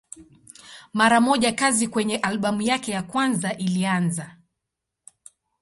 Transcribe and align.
Mara 0.93 1.21
moja 1.21 1.51
kazi 1.51 1.87
kwenye 1.87 2.17
albamu 2.17 2.61
yake 2.61 2.91
ya 2.91 3.03
kwanza 3.03 3.53
ilianza. 3.57 4.37